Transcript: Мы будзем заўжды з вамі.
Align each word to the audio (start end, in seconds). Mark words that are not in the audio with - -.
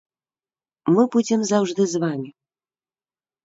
Мы 0.95 1.05
будзем 1.17 1.39
заўжды 1.51 1.89
з 1.95 2.05
вамі. 2.07 2.29